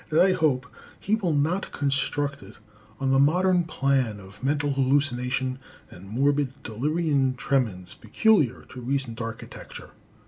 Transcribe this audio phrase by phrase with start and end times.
[0.09, 0.65] that I hope
[0.99, 2.57] he will not construct it
[2.99, 5.59] on the modern plan of mental hallucination
[5.91, 9.91] and morbid delirium tremens peculiar to recent architecture.